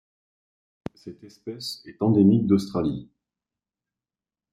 [0.95, 3.07] Cette espèce est endémique d'Australie.